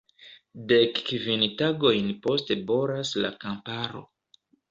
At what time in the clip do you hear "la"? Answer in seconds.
3.27-3.33